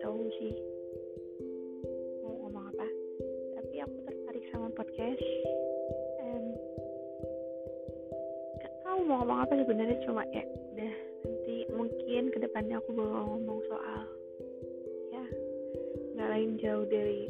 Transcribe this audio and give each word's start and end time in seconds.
tahu 0.00 0.20
sih 0.40 0.54
mau 2.24 2.32
ngomong 2.44 2.64
apa. 2.72 2.86
Tapi 3.60 3.74
aku 3.84 3.96
tertarik 4.08 4.44
sama 4.48 4.68
podcast. 4.72 5.24
Dan 6.20 6.42
gak 8.64 8.74
tahu 8.84 8.98
mau 9.04 9.22
ngomong 9.22 9.38
apa 9.44 9.52
sebenarnya 9.60 9.96
cuma 10.08 10.24
ya 10.32 10.44
udah 10.74 10.94
nanti 11.20 11.56
mungkin 11.76 12.22
ke 12.32 12.38
depannya 12.40 12.80
aku 12.80 12.90
mau 12.96 13.36
ngomong 13.36 13.60
soal 13.68 14.02
ya 15.12 15.24
nggak 16.16 16.28
lain 16.32 16.50
jauh 16.56 16.86
dari 16.88 17.28